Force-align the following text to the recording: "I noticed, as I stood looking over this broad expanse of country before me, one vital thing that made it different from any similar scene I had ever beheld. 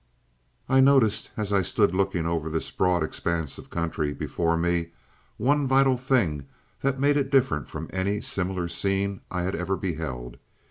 "I 0.67 0.79
noticed, 0.79 1.29
as 1.37 1.53
I 1.53 1.61
stood 1.61 1.93
looking 1.93 2.25
over 2.25 2.49
this 2.49 2.71
broad 2.71 3.03
expanse 3.03 3.59
of 3.59 3.69
country 3.69 4.13
before 4.15 4.57
me, 4.57 4.93
one 5.37 5.67
vital 5.67 5.95
thing 5.95 6.47
that 6.81 6.99
made 6.99 7.17
it 7.17 7.29
different 7.29 7.67
from 7.69 7.87
any 7.93 8.19
similar 8.19 8.67
scene 8.67 9.21
I 9.29 9.43
had 9.43 9.53
ever 9.53 9.75
beheld. 9.77 10.37